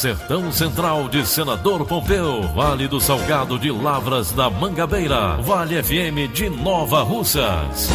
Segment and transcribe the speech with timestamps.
[0.00, 6.48] Sertão Central de Senador Pompeu, Vale do Salgado de Lavras da Mangabeira, Vale FM de
[6.48, 7.90] Nova Russas.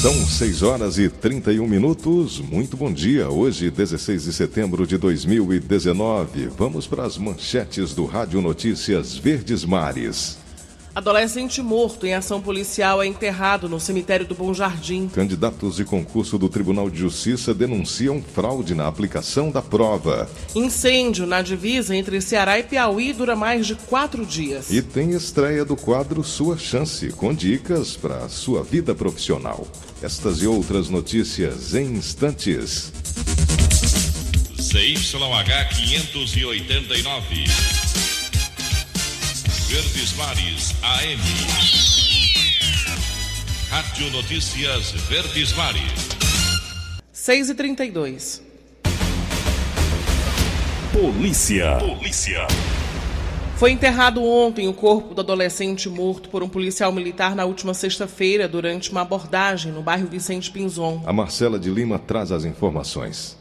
[0.00, 2.40] São 6 horas e 31 minutos.
[2.40, 3.28] Muito bom dia.
[3.28, 6.46] Hoje, 16 de setembro de 2019.
[6.56, 10.45] Vamos para as manchetes do Rádio Notícias Verdes Mares.
[10.96, 15.08] Adolescente morto em ação policial é enterrado no cemitério do Bom Jardim.
[15.08, 20.26] Candidatos de concurso do Tribunal de Justiça denunciam fraude na aplicação da prova.
[20.54, 24.70] Incêndio na divisa entre Ceará e Piauí dura mais de quatro dias.
[24.70, 29.68] E tem estreia do quadro Sua Chance, com dicas para a sua vida profissional.
[30.02, 32.90] Estas e outras notícias em instantes.
[34.58, 37.75] CYH 589.
[39.68, 41.20] Verdes Mares AM.
[43.68, 46.08] Rádio Notícias Verdes Mares.
[47.10, 48.42] 6 e 32
[50.92, 51.78] Polícia.
[51.78, 52.46] Polícia.
[53.56, 58.46] Foi enterrado ontem o corpo do adolescente morto por um policial militar na última sexta-feira
[58.46, 61.02] durante uma abordagem no bairro Vicente Pinzon.
[61.04, 63.36] A Marcela de Lima traz as informações.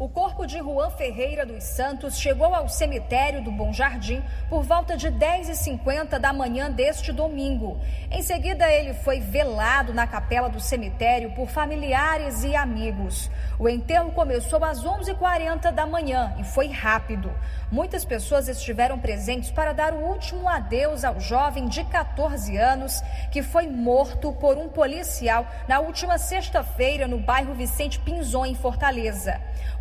[0.00, 4.96] O corpo de Juan Ferreira dos Santos chegou ao cemitério do Bom Jardim por volta
[4.96, 7.78] de 10h50 da manhã deste domingo.
[8.10, 13.30] Em seguida, ele foi velado na capela do cemitério por familiares e amigos.
[13.58, 17.30] O enterro começou às 11h40 da manhã e foi rápido.
[17.70, 23.42] Muitas pessoas estiveram presentes para dar o último adeus ao jovem de 14 anos que
[23.42, 29.38] foi morto por um policial na última sexta-feira no bairro Vicente Pinzon, em Fortaleza.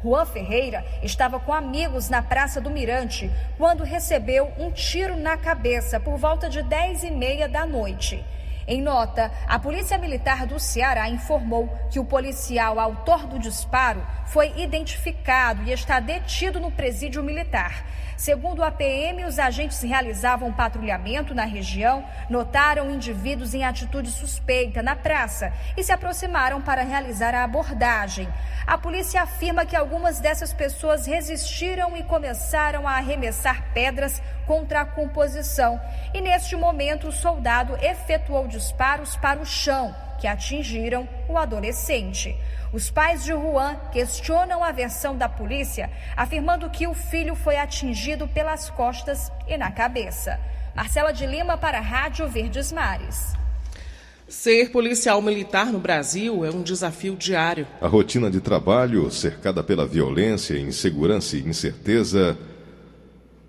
[0.09, 5.99] Juan Ferreira estava com amigos na Praça do Mirante quando recebeu um tiro na cabeça
[5.99, 8.25] por volta de 10 e meia da noite.
[8.69, 14.53] Em nota, a Polícia Militar do Ceará informou que o policial autor do disparo foi
[14.57, 17.83] identificado e está detido no presídio militar.
[18.15, 24.95] Segundo a PM, os agentes realizavam patrulhamento na região, notaram indivíduos em atitude suspeita na
[24.95, 28.29] praça e se aproximaram para realizar a abordagem.
[28.67, 34.85] A polícia afirma que algumas dessas pessoas resistiram e começaram a arremessar pedras contra a
[34.85, 35.79] composição.
[36.11, 42.35] E neste momento, o soldado efetuou disparos para o chão, que atingiram o adolescente.
[42.73, 48.27] Os pais de Juan questionam a versão da polícia, afirmando que o filho foi atingido
[48.27, 50.39] pelas costas e na cabeça.
[50.75, 53.37] Marcela de Lima para a Rádio Verdes Mares.
[54.27, 57.67] Ser policial militar no Brasil é um desafio diário.
[57.79, 62.35] A rotina de trabalho, cercada pela violência, insegurança e incerteza,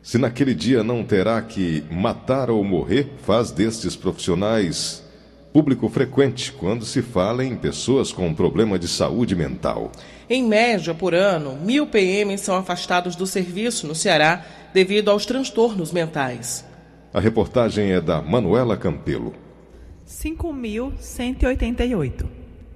[0.03, 5.03] se naquele dia não terá que matar ou morrer, faz destes profissionais
[5.53, 9.91] público frequente quando se fala em pessoas com problema de saúde mental.
[10.29, 15.93] Em média, por ano, mil PMs são afastados do serviço no Ceará devido aos transtornos
[15.93, 16.65] mentais.
[17.13, 19.35] A reportagem é da Manuela Campelo.
[20.07, 22.25] 5.188.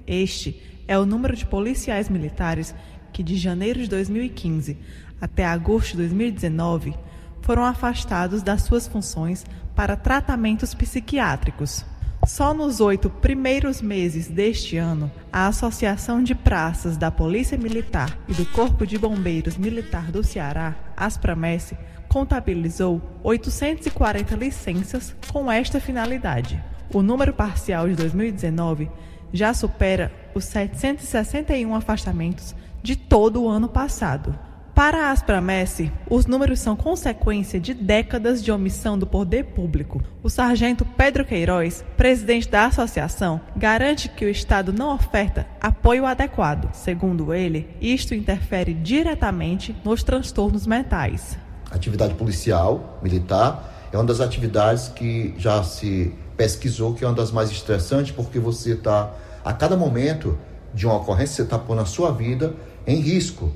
[0.06, 2.74] Este é o número de policiais militares
[3.12, 4.76] que, de janeiro de 2015
[5.20, 6.96] até agosto de 2019,
[7.44, 9.44] foram afastados das suas funções
[9.76, 11.84] para tratamentos psiquiátricos.
[12.26, 18.32] Só nos oito primeiros meses deste ano, a Associação de Praças da Polícia Militar e
[18.32, 21.76] do Corpo de Bombeiros Militar do Ceará, Aspramesse,
[22.08, 26.62] contabilizou 840 licenças com esta finalidade.
[26.90, 28.90] O número parcial de 2019
[29.34, 34.34] já supera os 761 afastamentos de todo o ano passado.
[34.84, 40.02] Para a Aspramesse, os números são consequência de décadas de omissão do poder público.
[40.22, 46.70] O sargento Pedro Queiroz, presidente da associação, garante que o Estado não oferta apoio adequado.
[46.74, 51.38] Segundo ele, isto interfere diretamente nos transtornos mentais.
[51.70, 57.32] atividade policial, militar, é uma das atividades que já se pesquisou que é uma das
[57.32, 60.38] mais estressantes, porque você está, a cada momento
[60.74, 62.54] de uma ocorrência, você está pondo a sua vida
[62.86, 63.50] em risco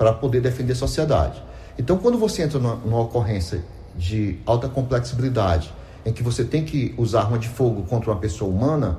[0.00, 1.42] para poder defender a sociedade.
[1.78, 3.62] Então, quando você entra numa, numa ocorrência
[3.94, 5.70] de alta complexibilidade,
[6.06, 8.98] em que você tem que usar arma de fogo contra uma pessoa humana,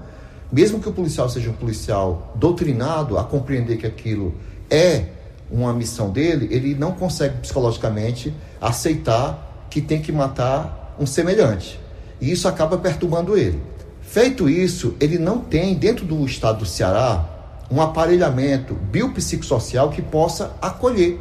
[0.51, 4.36] mesmo que o policial seja um policial doutrinado a compreender que aquilo
[4.69, 5.06] é
[5.50, 8.31] uma missão dele, ele não consegue psicologicamente
[8.62, 11.80] aceitar que tem que matar um semelhante.
[12.21, 13.59] E isso acaba perturbando ele.
[14.04, 17.27] Feito isso, ele não tem, dentro do estado do Ceará,
[17.71, 21.19] um aparelhamento biopsicossocial que possa acolher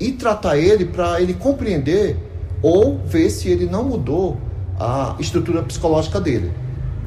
[0.00, 2.16] e tratar ele para ele compreender
[2.60, 4.36] ou ver se ele não mudou
[4.78, 6.52] a estrutura psicológica dele.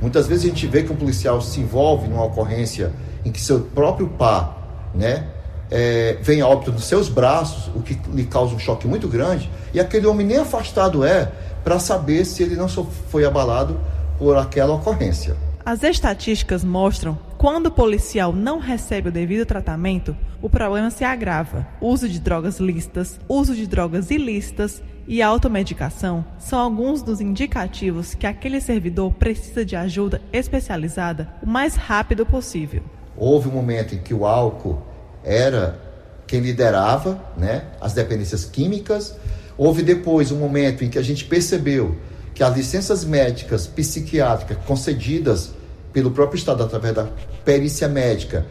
[0.02, 2.94] Muitas vezes a gente vê que um policial se envolve numa ocorrência
[3.26, 5.26] em que seu próprio par, né,
[5.70, 9.52] é, vem a óbito nos seus braços, o que lhe causa um choque muito grande,
[9.74, 11.30] e aquele homem nem afastado é
[11.64, 13.78] para saber se ele não foi abalado
[14.18, 15.36] por aquela ocorrência.
[15.66, 21.68] As estatísticas mostram quando o policial não recebe o devido tratamento, o problema se agrava.
[21.80, 28.26] Uso de drogas lícitas, uso de drogas ilícitas e automedicação são alguns dos indicativos que
[28.26, 32.82] aquele servidor precisa de ajuda especializada o mais rápido possível.
[33.16, 34.82] Houve um momento em que o álcool
[35.24, 35.80] era
[36.26, 39.16] quem liderava né, as dependências químicas.
[39.56, 41.98] Houve depois um momento em que a gente percebeu
[42.34, 45.57] que as licenças médicas psiquiátricas concedidas
[45.94, 47.08] pelo próprio Estado através da
[47.44, 48.46] perícia médica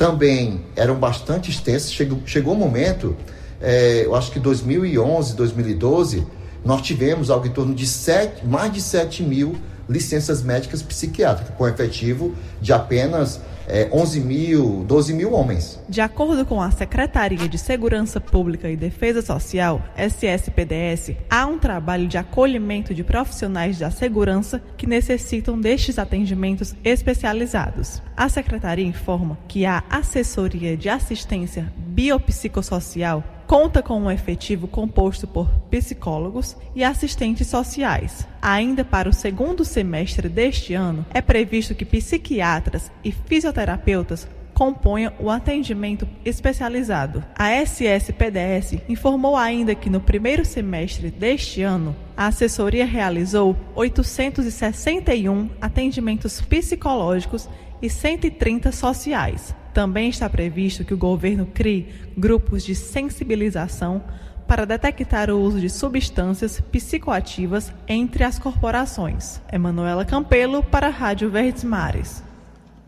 [0.00, 1.92] também eram bastante extensas.
[1.92, 3.14] Chegou, chegou um momento,
[3.60, 6.26] é, eu acho que 2011, 2012,
[6.64, 9.56] nós tivemos algo em torno de sete, mais de 7 mil
[9.88, 15.80] licenças médicas psiquiátricas, com efetivo de apenas é, 11 mil, 12 mil homens.
[15.88, 22.06] De acordo com a Secretaria de Segurança Pública e Defesa Social, SSPDS, há um trabalho
[22.06, 28.02] de acolhimento de profissionais da segurança que necessitam destes atendimentos especializados.
[28.16, 35.48] A Secretaria informa que a assessoria de assistência biopsicossocial conta com um efetivo composto por
[35.68, 38.24] psicólogos e assistentes sociais.
[38.40, 45.28] Ainda para o segundo semestre deste ano, é previsto que psiquiatras e fisioterapeutas componham o
[45.28, 47.24] atendimento especializado.
[47.36, 56.40] A SSPDS informou ainda que no primeiro semestre deste ano, a assessoria realizou 861 atendimentos
[56.40, 57.48] psicológicos
[57.82, 59.58] e 130 sociais.
[59.72, 64.02] Também está previsto que o governo crie grupos de sensibilização
[64.46, 69.40] para detectar o uso de substâncias psicoativas entre as corporações.
[69.52, 72.22] Emanuela Campelo para a Rádio Verdes Mares.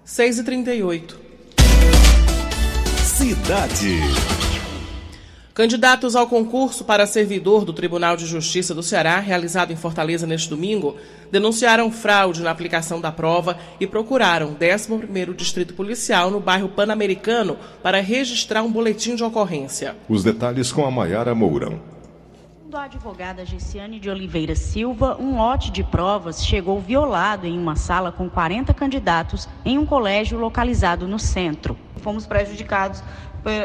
[0.04, 1.20] 6 e 38
[2.98, 4.00] Cidade.
[5.54, 10.48] Candidatos ao concurso para servidor do Tribunal de Justiça do Ceará, realizado em Fortaleza neste
[10.48, 10.96] domingo,
[11.30, 17.58] denunciaram fraude na aplicação da prova e procuraram o 11º Distrito Policial no bairro Pan-Americano
[17.82, 19.94] para registrar um boletim de ocorrência.
[20.08, 21.91] Os detalhes com a Maiara Mourão.
[22.72, 27.76] Segundo a advogada Gessiane de Oliveira Silva, um lote de provas chegou violado em uma
[27.76, 31.76] sala com 40 candidatos em um colégio localizado no centro.
[31.98, 33.04] Fomos prejudicados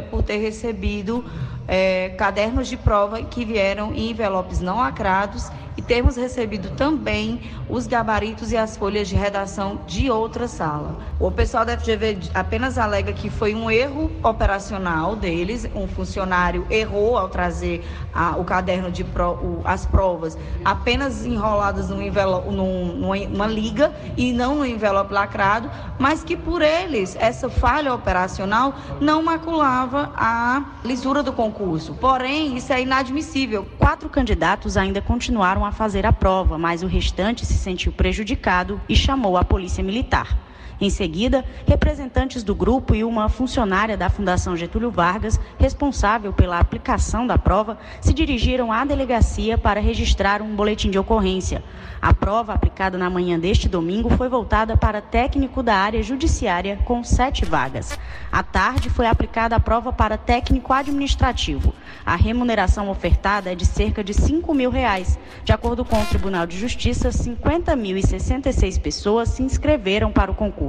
[0.10, 1.24] por ter recebido
[1.66, 7.86] é, cadernos de prova que vieram em envelopes não lacrados e termos recebido também os
[7.86, 10.98] gabaritos e as folhas de redação de outra sala.
[11.20, 17.16] O pessoal da FGV apenas alega que foi um erro operacional deles, um funcionário errou
[17.18, 22.96] ao trazer a, o caderno de pro, o, as provas apenas enroladas num envelope, num,
[22.98, 25.70] numa liga e não no envelope lacrado,
[26.00, 31.94] mas que por eles essa falha operacional não maculava a lisura do concurso.
[31.94, 33.68] Porém, isso é inadmissível.
[33.78, 38.96] Quatro candidatos ainda continuaram a fazer a prova, mas o restante se sentiu prejudicado e
[38.96, 40.47] chamou a Polícia Militar.
[40.80, 47.26] Em seguida, representantes do grupo e uma funcionária da Fundação Getúlio Vargas, responsável pela aplicação
[47.26, 51.64] da prova, se dirigiram à delegacia para registrar um boletim de ocorrência.
[52.00, 57.04] A prova, aplicada na manhã deste domingo, foi voltada para técnico da área judiciária, com
[57.04, 57.98] sete vagas.
[58.32, 61.74] À tarde, foi aplicada a prova para técnico administrativo.
[62.06, 65.18] A remuneração ofertada é de cerca de 5 mil reais.
[65.44, 70.67] De acordo com o Tribunal de Justiça, 50.066 pessoas se inscreveram para o concurso.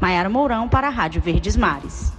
[0.00, 2.12] Maiara Mourão para a Rádio Verdes Mares.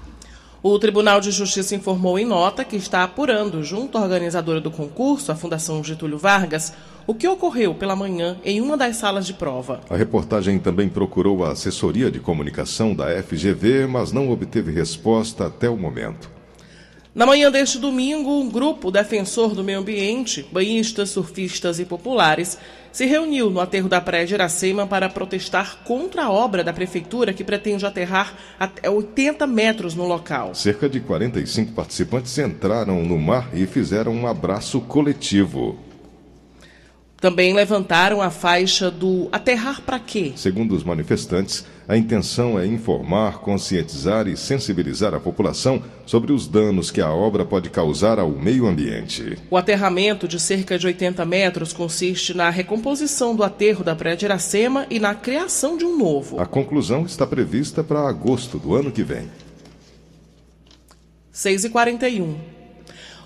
[0.61, 5.31] O Tribunal de Justiça informou em nota que está apurando, junto à organizadora do concurso,
[5.31, 6.73] a Fundação Getúlio Vargas,
[7.07, 9.79] o que ocorreu pela manhã em uma das salas de prova.
[9.89, 15.69] A reportagem também procurou a assessoria de comunicação da FGV, mas não obteve resposta até
[15.69, 16.29] o momento.
[17.15, 22.57] Na manhã deste domingo, um grupo defensor do meio ambiente, banhistas, surfistas e populares,
[22.91, 27.33] se reuniu no aterro da Praia de Iracema para protestar contra a obra da prefeitura
[27.33, 30.55] que pretende aterrar até 80 metros no local.
[30.55, 35.77] Cerca de 45 participantes entraram no mar e fizeram um abraço coletivo.
[37.19, 40.31] Também levantaram a faixa do aterrar para quê?
[40.37, 46.91] Segundo os manifestantes, a intenção é informar, conscientizar e sensibilizar a população sobre os danos
[46.91, 49.39] que a obra pode causar ao meio ambiente.
[49.49, 54.25] O aterramento de cerca de 80 metros consiste na recomposição do aterro da Praia de
[54.25, 56.39] Iracema e na criação de um novo.
[56.39, 59.27] A conclusão está prevista para agosto do ano que vem.
[61.31, 62.58] 6 e 41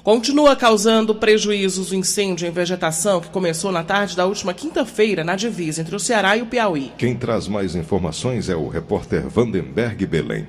[0.04, 5.38] Continua causando prejuízos o incêndio em vegetação que começou na tarde da última quinta-feira na
[5.38, 6.92] divisa entre o Ceará e o Piauí.
[6.98, 10.46] Quem traz mais informações é o repórter Vandenberg Belém.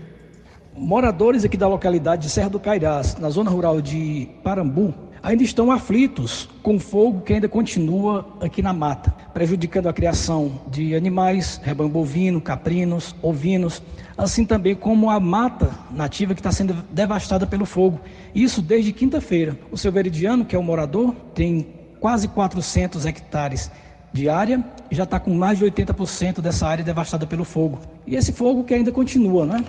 [0.76, 4.92] Moradores aqui da localidade de Serra do Cairás, na zona rural de Parambu,
[5.24, 10.60] ainda estão aflitos com o fogo que ainda continua aqui na mata, prejudicando a criação
[10.68, 13.82] de animais, rebanho bovino, caprinos, ovinos,
[14.18, 17.98] assim também como a mata nativa que está sendo devastada pelo fogo.
[18.34, 19.58] Isso desde quinta-feira.
[19.72, 21.66] O seu veridiano, que é o morador, tem
[21.98, 23.70] quase 400 hectares
[24.12, 27.80] de área e já está com mais de 80% dessa área devastada pelo fogo.
[28.06, 29.64] E esse fogo que ainda continua, né,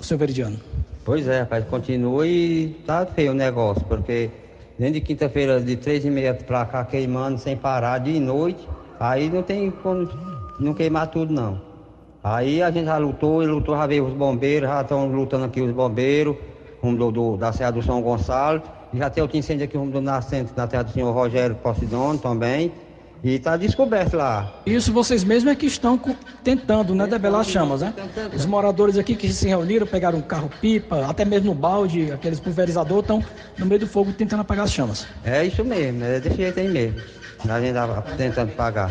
[0.00, 0.58] o seu veridiano?
[1.04, 4.30] Pois é, rapaz, continua e tá feio o negócio, porque
[4.82, 9.40] desde quinta-feira de três e meia para cá queimando sem parar de noite, aí não
[9.40, 10.08] tem como
[10.58, 11.60] não queimar tudo não.
[12.24, 15.60] Aí a gente já lutou e lutou, já veio os bombeiros, já estão lutando aqui
[15.60, 16.34] os bombeiros,
[16.82, 18.60] rumo do, do, da Serra do São Gonçalo.
[18.92, 22.72] Já tem outro incêndio aqui rumo do Nascente, na terra do senhor Rogério Posidone também.
[23.24, 24.52] E está descoberto lá.
[24.66, 26.00] Isso vocês mesmos é que estão
[26.42, 27.94] tentando, né, debelar as chamas, né?
[28.34, 33.04] Os moradores aqui que se reuniram, pegaram um carro-pipa, até mesmo um balde, aqueles pulverizadores,
[33.04, 33.24] estão
[33.56, 35.06] no meio do fogo tentando apagar as chamas.
[35.24, 37.00] É isso mesmo, é desse jeito aí mesmo.
[37.48, 38.90] A gente está tentando pagar.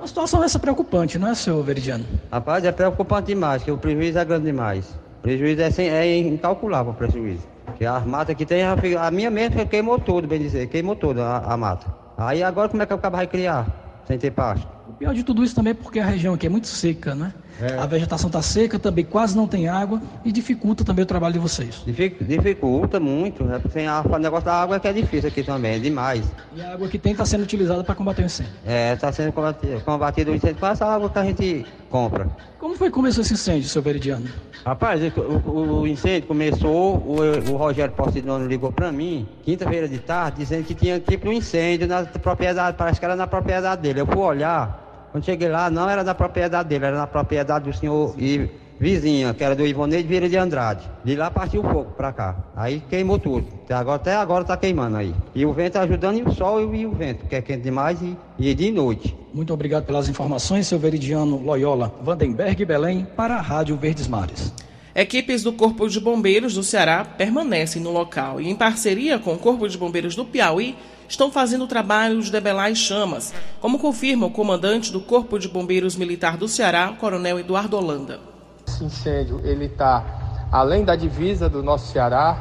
[0.00, 2.04] A situação essa preocupante, não é, seu Veridiano?
[2.30, 4.86] Rapaz, é preocupante demais, porque o prejuízo é grande demais.
[5.18, 7.53] O prejuízo é, sem, é incalculável o prejuízo.
[7.64, 11.38] Porque as matas que tem, a minha mesmo queimou tudo, bem dizer, queimou tudo a,
[11.38, 11.86] a mata.
[12.16, 13.66] Aí agora como é que o cabo vai criar
[14.06, 14.68] sem ter pasto?
[14.86, 17.34] O pior de tudo isso também é porque a região aqui é muito seca, né?
[17.60, 17.78] É.
[17.78, 21.38] A vegetação está seca, também quase não tem água e dificulta também o trabalho de
[21.38, 21.82] vocês.
[21.86, 23.60] Dificulta muito, né?
[23.72, 26.24] Sem a, o negócio da água é que é difícil aqui também, é demais.
[26.54, 28.52] E a água que tem está sendo utilizada para combater o incêndio?
[28.66, 32.28] É, está sendo combatido, combatido o incêndio com essa água que a gente compra.
[32.58, 34.26] Como foi que começou esse incêndio, seu Veridiano?
[34.64, 40.38] Rapaz, o, o, incêndio começou, o, o Rogério Posidone ligou para mim, quinta-feira de tarde,
[40.38, 44.00] dizendo que tinha tipo um incêndio na propriedade, parece que era na propriedade dele.
[44.00, 47.76] Eu fui olhar, quando cheguei lá, não era da propriedade dele, era na propriedade do
[47.76, 50.90] senhor e vizinha, que era do Ivoneide Vieira de Andrade.
[51.04, 52.36] De lá partiu o fogo para cá.
[52.56, 53.46] Aí queimou tudo.
[53.62, 55.14] Até agora, até agora está queimando aí.
[55.32, 58.16] E o vento ajudando, e o sol e o vento, que é quente demais e,
[58.36, 59.16] e de noite.
[59.32, 64.52] Muito obrigado pelas informações, seu Veridiano Loyola Vandenberg Belém, para a Rádio Verdes Mares.
[64.96, 69.38] Equipes do Corpo de Bombeiros do Ceará permanecem no local e, em parceria com o
[69.38, 70.74] Corpo de Bombeiros do Piauí,
[71.08, 75.48] estão fazendo o trabalho de debelar as chamas, como confirma o comandante do Corpo de
[75.48, 78.20] Bombeiros Militar do Ceará, Coronel Eduardo Holanda.
[78.66, 82.38] Esse incêndio ele está além da divisa do nosso Ceará,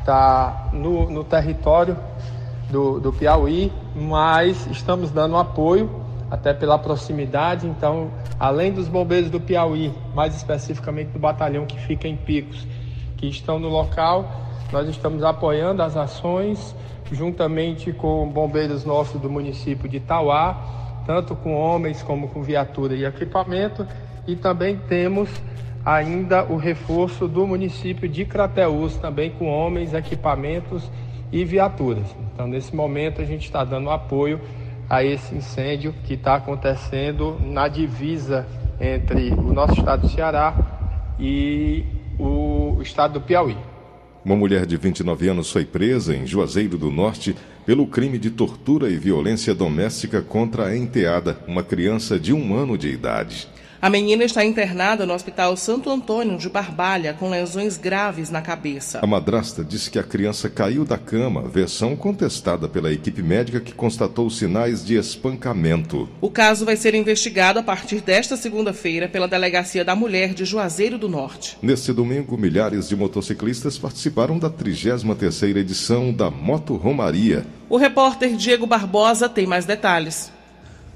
[0.00, 1.96] está no, no território
[2.70, 5.90] do, do Piauí, mas estamos dando apoio
[6.30, 7.66] até pela proximidade.
[7.66, 12.66] Então, além dos bombeiros do Piauí, mais especificamente do batalhão que fica em Picos,
[13.16, 14.30] que estão no local,
[14.72, 16.74] nós estamos apoiando as ações
[17.14, 23.04] juntamente com bombeiros nossos do município de Itauá, tanto com homens como com viatura e
[23.04, 23.86] equipamento,
[24.26, 25.30] e também temos
[25.84, 30.90] ainda o reforço do município de Crateús, também com homens, equipamentos
[31.30, 32.06] e viaturas.
[32.34, 34.40] Então, nesse momento, a gente está dando apoio
[34.90, 38.46] a esse incêndio que está acontecendo na divisa
[38.80, 40.54] entre o nosso estado do Ceará
[41.18, 41.84] e
[42.18, 43.56] o estado do Piauí.
[44.26, 48.90] Uma mulher de 29 anos foi presa em Juazeiro do Norte pelo crime de tortura
[48.90, 53.46] e violência doméstica contra a enteada, uma criança de um ano de idade.
[53.80, 59.00] A menina está internada no Hospital Santo Antônio de Barbalha com lesões graves na cabeça.
[59.02, 63.74] A madrasta disse que a criança caiu da cama, versão contestada pela equipe médica que
[63.74, 66.08] constatou sinais de espancamento.
[66.22, 70.96] O caso vai ser investigado a partir desta segunda-feira pela Delegacia da Mulher de Juazeiro
[70.96, 71.58] do Norte.
[71.60, 77.46] Neste domingo, milhares de motociclistas participaram da 33ª edição da Moto Romaria.
[77.68, 80.34] O repórter Diego Barbosa tem mais detalhes.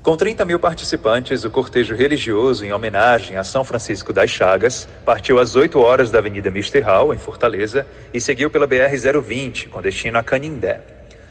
[0.02, 5.38] Com 30 mil participantes, o cortejo religioso em homenagem a São Francisco das Chagas partiu
[5.38, 10.16] às 8 horas da Avenida Mister Hall, em Fortaleza, e seguiu pela BR-020, com destino
[10.16, 10.80] a Canindé.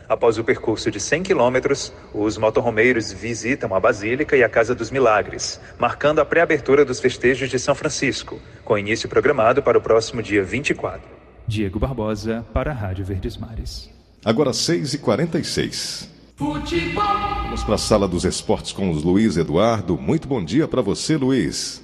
[0.08, 4.92] Após o percurso de 100 quilômetros, os motorromeiros visitam a Basílica e a Casa dos
[4.92, 10.22] Milagres, marcando a pré-abertura dos festejos de São Francisco, com início programado para o próximo
[10.22, 11.02] dia 24.
[11.48, 13.90] Diego Barbosa, para a Rádio Verdes Mares.
[14.24, 16.19] Agora 6h46.
[16.40, 17.04] Futebol.
[17.44, 19.98] Vamos para a sala dos esportes com os Luiz Eduardo.
[19.98, 21.84] Muito bom dia para você, Luiz.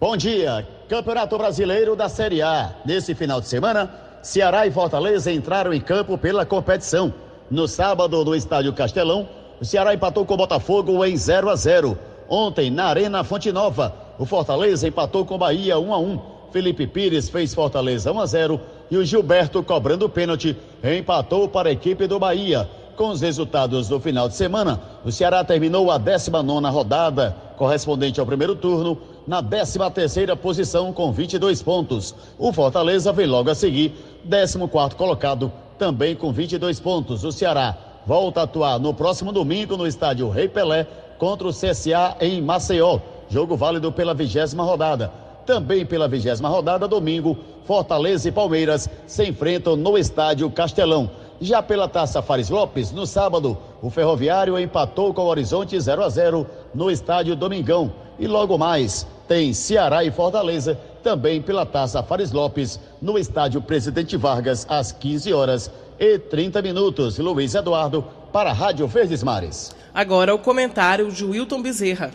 [0.00, 0.66] Bom dia.
[0.88, 2.74] Campeonato Brasileiro da Série A.
[2.84, 3.88] Nesse final de semana,
[4.20, 7.14] Ceará e Fortaleza entraram em campo pela competição.
[7.48, 9.28] No sábado, no Estádio Castelão,
[9.60, 11.96] o Ceará empatou com o Botafogo em 0 a 0.
[12.28, 16.20] Ontem, na Arena Fonte Nova, o Fortaleza empatou com o Bahia 1 a 1.
[16.50, 21.72] Felipe Pires fez Fortaleza 1 a 0 e o Gilberto, cobrando pênalti, empatou para a
[21.72, 22.68] equipe do Bahia.
[22.96, 28.26] Com os resultados do final de semana, o Ceará terminou a 19 rodada, correspondente ao
[28.26, 32.14] primeiro turno, na 13 posição com 22 pontos.
[32.38, 33.94] O Fortaleza vem logo a seguir,
[34.28, 37.24] 14 colocado, também com 22 pontos.
[37.24, 40.86] O Ceará volta a atuar no próximo domingo no estádio Rei Pelé
[41.18, 42.98] contra o CSA em Maceió.
[43.30, 45.10] Jogo válido pela vigésima rodada.
[45.46, 51.10] Também pela vigésima rodada, domingo, Fortaleza e Palmeiras se enfrentam no estádio Castelão.
[51.42, 56.08] Já pela Taça Fares Lopes, no sábado, o Ferroviário empatou com o Horizonte 0 a
[56.08, 57.92] 0 no estádio Domingão.
[58.16, 64.16] E logo mais tem Ceará e Fortaleza, também pela Taça Fares Lopes, no estádio Presidente
[64.16, 65.68] Vargas, às 15 horas
[65.98, 67.18] e 30 minutos.
[67.18, 69.74] Luiz Eduardo, para a Rádio Verdes Mares.
[69.92, 72.12] Agora o comentário de Wilton Bezerra.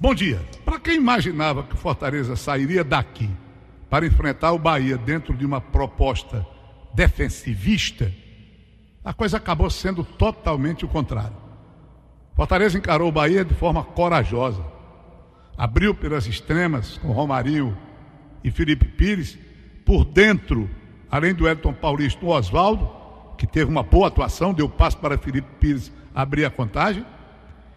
[0.00, 0.40] Bom dia.
[0.64, 3.30] Para quem imaginava que o Fortaleza sairia daqui
[3.88, 6.44] para enfrentar o Bahia dentro de uma proposta
[6.92, 8.12] defensivista,
[9.04, 11.36] a coisa acabou sendo totalmente o contrário.
[12.34, 14.64] Fortaleza encarou o Bahia de forma corajosa.
[15.56, 17.76] Abriu pelas extremas com Romario
[18.42, 19.38] e Felipe Pires.
[19.84, 20.70] Por dentro,
[21.10, 22.88] além do Elton Paulista, o Oswaldo,
[23.36, 27.04] que teve uma boa atuação, deu passo para Felipe Pires abrir a contagem.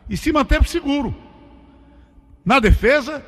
[0.07, 1.13] E se manteve seguro.
[2.45, 3.25] Na defesa,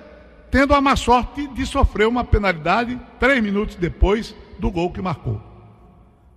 [0.52, 5.42] tendo a má sorte de sofrer uma penalidade três minutos depois do gol que marcou.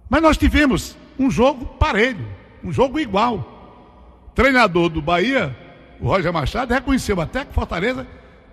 [0.08, 2.26] Mas nós tivemos um jogo parelho,
[2.64, 4.32] um jogo igual.
[4.34, 5.54] Treinador do Bahia,
[6.00, 8.06] o Roger Machado, reconheceu até que Fortaleza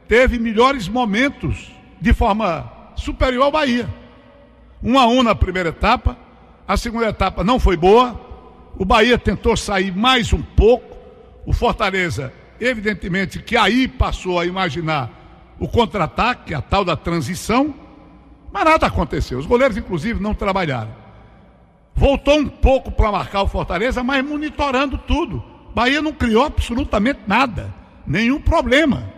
[0.06, 3.88] teve melhores momentos de forma superior ao Bahia.
[4.84, 6.18] Um a um na primeira etapa,
[6.68, 8.20] a segunda etapa não foi boa.
[8.78, 10.98] O Bahia tentou sair mais um pouco.
[11.46, 15.10] O Fortaleza, evidentemente, que aí passou a imaginar
[15.58, 17.74] o contra-ataque, a tal da transição,
[18.52, 19.40] mas nada aconteceu.
[19.40, 21.07] Os goleiros, inclusive, não trabalharam.
[21.98, 25.44] Voltou um pouco para marcar o Fortaleza, mas monitorando tudo.
[25.74, 27.74] Bahia não criou absolutamente nada,
[28.06, 29.12] nenhum problema.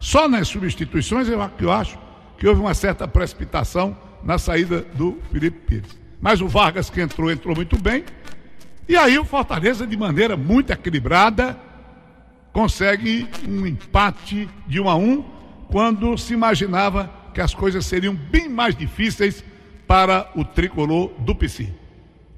[0.00, 1.96] Só nas substituições eu, acho
[2.36, 5.96] que houve uma certa precipitação na saída do Felipe Pires.
[6.20, 8.04] Mas o Vargas que entrou, entrou muito bem.
[8.88, 11.56] E aí o Fortaleza, de maneira muito equilibrada,
[12.52, 15.22] consegue um empate de um a um,
[15.68, 19.44] quando se imaginava que as coisas seriam bem mais difíceis
[19.86, 21.81] para o tricolor do PC.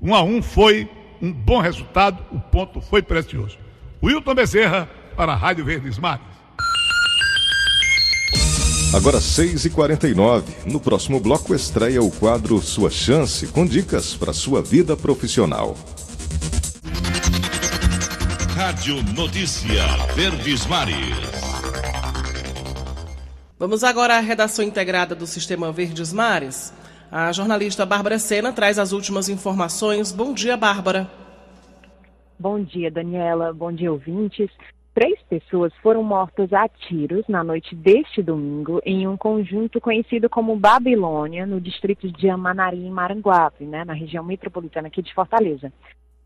[0.05, 0.87] Um a um foi
[1.23, 3.57] um bom resultado, o ponto foi precioso.
[4.03, 4.87] Wilton Bezerra
[5.17, 6.27] para a Rádio Verdes Mares.
[8.93, 10.67] Agora 6h49.
[10.67, 15.75] No próximo bloco estreia o quadro Sua Chance, com dicas para sua vida profissional.
[18.55, 21.17] Rádio Notícia Verdes Mares.
[23.59, 26.75] Vamos agora à redação integrada do Sistema Verdes Mares.
[27.17, 30.11] A jornalista Bárbara Sena traz as últimas informações.
[30.11, 31.09] Bom dia, Bárbara.
[32.37, 33.53] Bom dia, Daniela.
[33.53, 34.51] Bom dia, ouvintes.
[34.93, 40.57] Três pessoas foram mortas a tiros na noite deste domingo em um conjunto conhecido como
[40.57, 45.73] Babilônia, no distrito de Amanari, em Maranguape, né, na região metropolitana aqui de Fortaleza.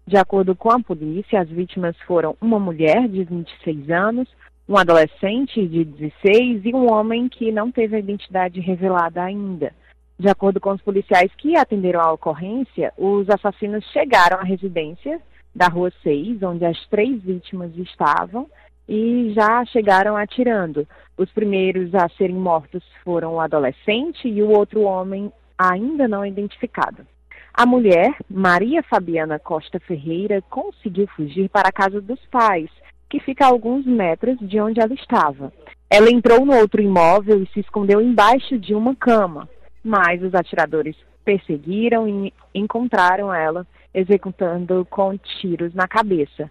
[0.07, 4.27] De acordo com a polícia, as vítimas foram uma mulher de 26 anos,
[4.67, 9.71] um adolescente de 16 e um homem que não teve a identidade revelada ainda.
[10.19, 15.21] De acordo com os policiais que atenderam a ocorrência, os assassinos chegaram à residência
[15.55, 18.49] da Rua 6, onde as três vítimas estavam,
[18.89, 20.89] e já chegaram atirando.
[21.17, 27.07] Os primeiros a serem mortos foram o adolescente e o outro homem ainda não identificado.
[27.55, 32.71] A mulher, Maria Fabiana Costa Ferreira, conseguiu fugir para a casa dos pais,
[33.09, 35.53] que fica a alguns metros de onde ela estava.
[35.89, 39.49] Ela entrou no outro imóvel e se escondeu embaixo de uma cama,
[39.83, 46.51] mas os atiradores perseguiram e encontraram ela executando com tiros na cabeça.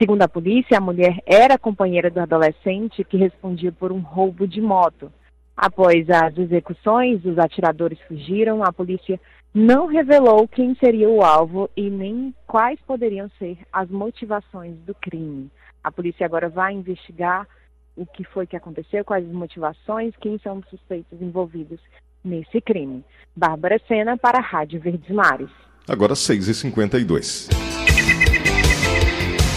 [0.00, 4.60] Segundo a polícia, a mulher era companheira do adolescente que respondia por um roubo de
[4.60, 5.12] moto.
[5.56, 8.62] Após as execuções, os atiradores fugiram.
[8.62, 9.18] A polícia
[9.54, 15.50] não revelou quem seria o alvo e nem quais poderiam ser as motivações do crime.
[15.82, 17.48] A polícia agora vai investigar
[17.96, 21.80] o que foi que aconteceu, quais as motivações, quem são os suspeitos envolvidos
[22.26, 23.04] nesse crime.
[23.34, 25.50] Bárbara Sena para a Rádio Verdes Mares.
[25.88, 27.48] Agora 6h52.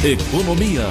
[0.05, 0.84] Economia.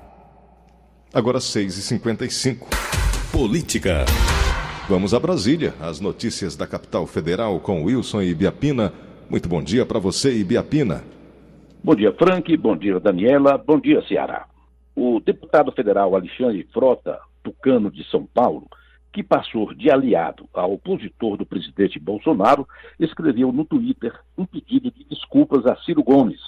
[1.14, 2.58] Agora 6h55.
[3.30, 4.04] Política.
[4.88, 8.92] Vamos a Brasília, as notícias da capital federal com Wilson e Ibiapina.
[9.30, 11.04] Muito bom dia para você, Ibiapina.
[11.84, 12.56] Bom dia, Frank.
[12.58, 13.58] Bom dia, Daniela.
[13.58, 14.46] Bom dia, Ceará.
[14.94, 18.68] O deputado federal Alexandre Frota, tucano de São Paulo,
[19.12, 22.68] que passou de aliado ao opositor do presidente Bolsonaro,
[23.00, 26.38] escreveu no Twitter um pedido de desculpas a Ciro Gomes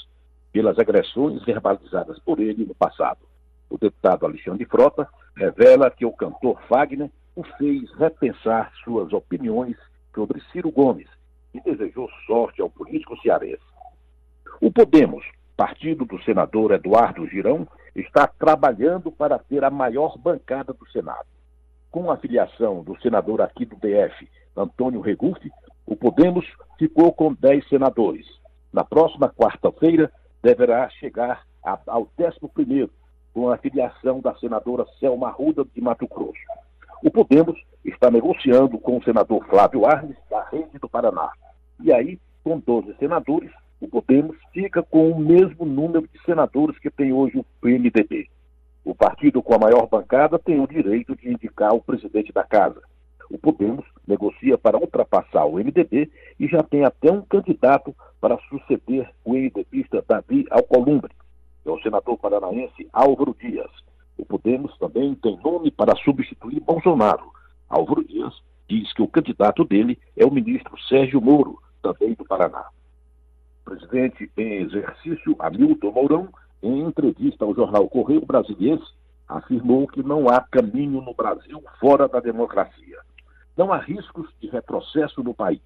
[0.53, 3.27] pelas agressões verbalizadas por ele no passado.
[3.69, 9.77] O deputado Alexandre Frota revela que o cantor Fagner o fez repensar suas opiniões
[10.15, 11.09] sobre Ciro Gomes
[11.53, 13.74] e desejou sorte ao político cearense.
[14.61, 15.25] O Podemos,
[15.57, 21.27] partido do senador Eduardo Girão, está trabalhando para ter a maior bancada do Senado.
[21.91, 25.51] Com a filiação do senador aqui do DF, Antônio Regufe,
[25.87, 26.47] o Podemos
[26.79, 28.27] ficou com 10 senadores.
[28.73, 30.11] Na próxima quarta-feira,
[30.43, 31.45] deverá chegar
[31.87, 32.91] ao 11
[33.33, 36.33] com a filiação da senadora Selma Ruda de Mato Grosso.
[37.03, 41.31] O Podemos está negociando com o senador Flávio Arnes, da Rede do Paraná.
[41.81, 43.51] E aí, com 12 senadores,
[43.85, 48.31] o Podemos fica com o mesmo número de senadores que tem hoje o PMDB.
[48.83, 52.81] O partido com a maior bancada tem o direito de indicar o presidente da casa.
[53.31, 59.11] O Podemos negocia para ultrapassar o MDB e já tem até um candidato para suceder
[59.23, 61.13] o MDBista Davi Alcolumbre.
[61.67, 63.71] É o senador paranaense Álvaro Dias.
[64.17, 67.31] O Podemos também tem nome para substituir Bolsonaro.
[67.69, 68.33] Álvaro Dias
[68.67, 72.65] diz que o candidato dele é o ministro Sérgio Moro, também do Paraná.
[73.65, 76.29] Presidente em exercício, Hamilton Mourão,
[76.63, 78.85] em entrevista ao jornal Correio Brasiliense,
[79.27, 82.99] afirmou que não há caminho no Brasil fora da democracia.
[83.57, 85.63] Não há riscos de retrocesso no país.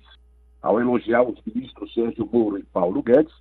[0.62, 3.34] Ao elogiar os ministros Sérgio Moro e Paulo Guedes,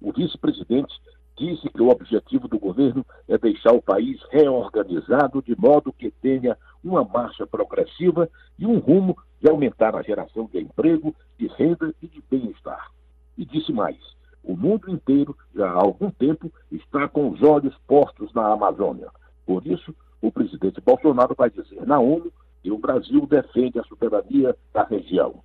[0.00, 0.94] o vice-presidente
[1.36, 6.56] disse que o objetivo do governo é deixar o país reorganizado de modo que tenha
[6.82, 12.06] uma marcha progressiva e um rumo de aumentar a geração de emprego, de renda e
[12.06, 12.92] de bem-estar.
[13.36, 13.96] E disse mais:
[14.42, 19.08] o mundo inteiro, já há algum tempo, está com os olhos postos na Amazônia.
[19.46, 22.30] Por isso, o presidente Bolsonaro vai dizer na ONU
[22.62, 25.42] que o Brasil defende a soberania da região.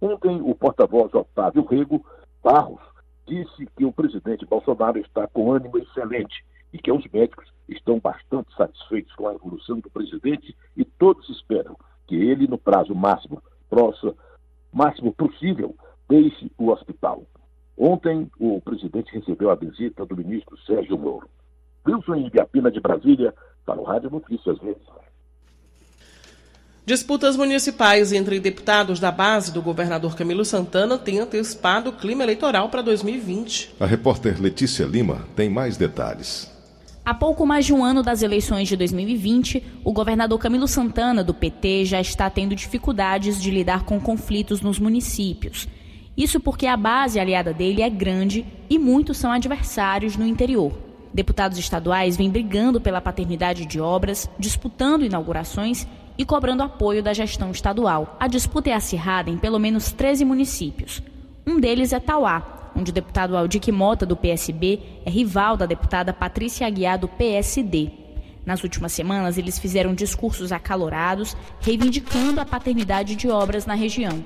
[0.00, 2.04] Ontem, o porta-voz Otávio Rego
[2.42, 2.80] Barros
[3.26, 8.54] disse que o presidente Bolsonaro está com ânimo excelente e que os médicos estão bastante
[8.54, 14.14] satisfeitos com a evolução do presidente e todos esperam que ele, no prazo máximo, possa,
[14.70, 15.74] máximo possível,
[16.08, 17.24] deixe o hospital.
[17.76, 21.28] Ontem, o presidente recebeu a visita do ministro Sérgio Moro.
[21.86, 23.34] Wilson Ibiapina de Brasília,
[23.66, 24.82] para o Rádio Notícias Redes.
[26.86, 32.68] Disputas municipais entre deputados da base do governador Camilo Santana têm antecipado o clima eleitoral
[32.68, 33.76] para 2020.
[33.80, 36.52] A repórter Letícia Lima tem mais detalhes.
[37.02, 41.32] Há pouco mais de um ano das eleições de 2020, o governador Camilo Santana, do
[41.32, 45.66] PT, já está tendo dificuldades de lidar com conflitos nos municípios.
[46.16, 50.72] Isso porque a base aliada dele é grande e muitos são adversários no interior.
[51.12, 57.50] Deputados estaduais vêm brigando pela paternidade de obras, disputando inaugurações e cobrando apoio da gestão
[57.50, 58.16] estadual.
[58.20, 61.02] A disputa é acirrada em pelo menos 13 municípios.
[61.46, 66.12] Um deles é Tauá, onde o deputado Aldic Mota, do PSB, é rival da deputada
[66.12, 67.90] Patrícia Aguiar, do PSD.
[68.46, 74.24] Nas últimas semanas, eles fizeram discursos acalorados, reivindicando a paternidade de obras na região.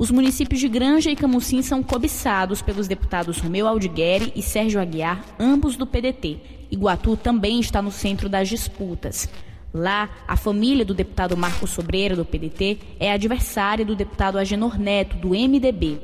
[0.00, 5.22] Os municípios de Granja e Camucim são cobiçados pelos deputados Romeu Aldigueri e Sérgio Aguiar,
[5.38, 6.38] ambos do PDT.
[6.70, 9.28] Iguatu também está no centro das disputas.
[9.74, 15.18] Lá, a família do deputado Marcos Sobreira, do PDT, é adversária do deputado Agenor Neto,
[15.18, 16.00] do MDB.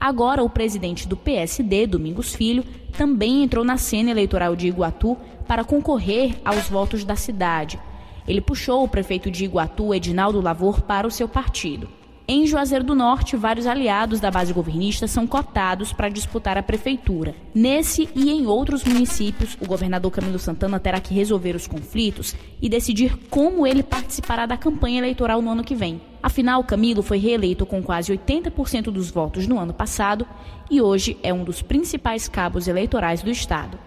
[0.00, 2.64] Agora, o presidente do PSD, Domingos Filho,
[2.98, 7.78] também entrou na cena eleitoral de Iguatu para concorrer aos votos da cidade.
[8.26, 11.88] Ele puxou o prefeito de Iguatu, Edinaldo Lavor, para o seu partido.
[12.28, 17.36] Em Juazeiro do Norte, vários aliados da base governista são cotados para disputar a prefeitura.
[17.54, 22.68] Nesse e em outros municípios, o governador Camilo Santana terá que resolver os conflitos e
[22.68, 26.00] decidir como ele participará da campanha eleitoral no ano que vem.
[26.20, 30.26] Afinal, Camilo foi reeleito com quase 80% dos votos no ano passado
[30.68, 33.78] e hoje é um dos principais cabos eleitorais do estado.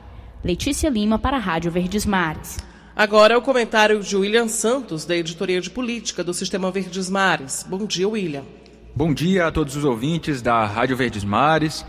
[0.42, 2.69] Letícia Lima para a Rádio Verdes Mares.
[3.00, 7.66] Agora é o comentário de William Santos, da Editoria de Política do Sistema Verdes Mares.
[7.66, 8.44] Bom dia, William.
[8.94, 11.86] Bom dia a todos os ouvintes da Rádio Verdes Mares.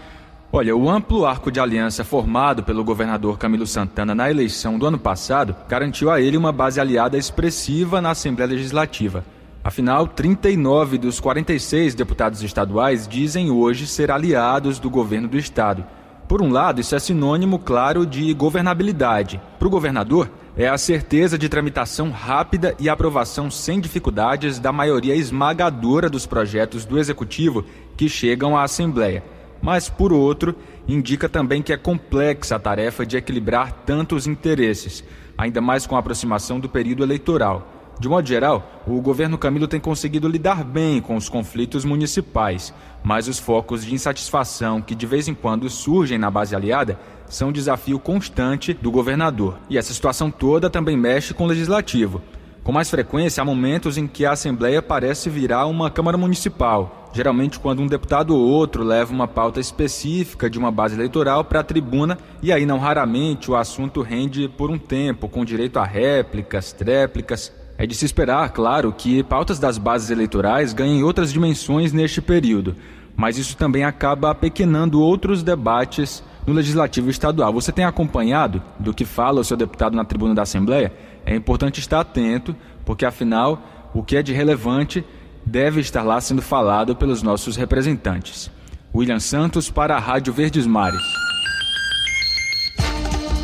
[0.53, 5.01] Olha, o amplo arco de aliança formado pelo governador Camilo Santana na eleição do ano
[5.01, 9.25] passado garantiu a ele uma base aliada expressiva na Assembleia Legislativa.
[9.65, 15.85] Afinal, 39 dos 46 deputados estaduais dizem hoje ser aliados do governo do estado.
[16.29, 19.41] Por um lado, isso é sinônimo claro de governabilidade.
[19.59, 20.31] Para o governador,
[20.63, 26.85] é a certeza de tramitação rápida e aprovação sem dificuldades da maioria esmagadora dos projetos
[26.85, 27.65] do Executivo
[27.97, 29.25] que chegam à Assembleia.
[29.63, 30.55] Mas, por outro,
[30.87, 35.03] indica também que é complexa a tarefa de equilibrar tantos interesses,
[35.39, 37.67] ainda mais com a aproximação do período eleitoral.
[37.99, 43.29] De modo geral, o governo Camilo tem conseguido lidar bem com os conflitos municipais, mas
[43.29, 46.99] os focos de insatisfação que de vez em quando surgem na base aliada
[47.31, 49.57] são um desafio constante do governador.
[49.71, 52.21] E essa situação toda também mexe com o legislativo.
[52.63, 57.59] Com mais frequência, há momentos em que a Assembleia parece virar uma Câmara Municipal, geralmente
[57.59, 61.65] quando um deputado ou outro leva uma pauta específica de uma base eleitoral para a
[61.65, 66.73] tribuna e aí não raramente o assunto rende por um tempo, com direito a réplicas,
[66.73, 67.51] tréplicas.
[67.79, 72.77] É de se esperar, claro, que pautas das bases eleitorais ganhem outras dimensões neste período,
[73.17, 77.53] mas isso também acaba apequenando outros debates no Legislativo Estadual.
[77.53, 80.93] Você tem acompanhado do que fala o seu deputado na tribuna da Assembleia?
[81.25, 83.63] É importante estar atento, porque afinal,
[83.95, 85.05] o que é de relevante
[85.47, 88.51] deve estar lá sendo falado pelos nossos representantes.
[88.93, 91.01] William Santos para a Rádio Verdes Mares.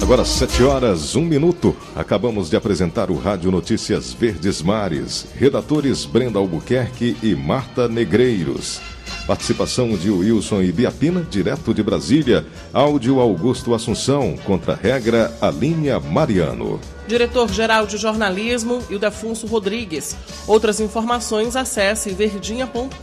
[0.02, 1.74] Agora, sete horas, um minuto.
[1.94, 5.28] Acabamos de apresentar o Rádio Notícias Verdes Mares.
[5.36, 8.80] Redatores Brenda Albuquerque e Marta Negreiros.
[9.26, 12.46] Participação de Wilson e Biapina, direto de Brasília.
[12.72, 14.36] Áudio Augusto Assunção.
[14.44, 16.80] Contra-regra, Alínia Mariano.
[17.06, 20.16] Diretor-geral de jornalismo, Ildefonso Rodrigues.
[20.46, 22.96] Outras informações, acesse verdinha.com.br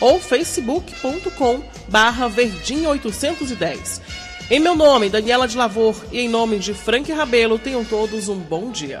[0.00, 4.00] ou facebook.com barra verdinha 810.
[4.50, 8.36] Em meu nome, Daniela de Lavor, e em nome de Frank Rabelo, tenham todos um
[8.36, 9.00] bom dia.